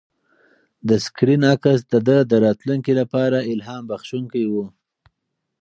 د 0.87 0.89
سکرین 1.05 1.43
عکس 1.53 1.79
د 1.91 1.93
ده 2.07 2.17
د 2.31 2.33
راتلونکي 2.45 2.93
لپاره 2.99 3.37
الهام 3.53 3.83
بښونکی 3.89 4.45
و. 4.51 4.55